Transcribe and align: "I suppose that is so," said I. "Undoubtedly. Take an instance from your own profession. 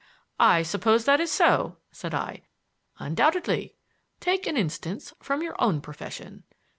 "I 0.39 0.63
suppose 0.63 1.05
that 1.05 1.19
is 1.19 1.31
so," 1.31 1.77
said 1.91 2.11
I. 2.15 2.41
"Undoubtedly. 2.97 3.75
Take 4.19 4.47
an 4.47 4.57
instance 4.57 5.13
from 5.19 5.43
your 5.43 5.53
own 5.61 5.79
profession. 5.79 6.41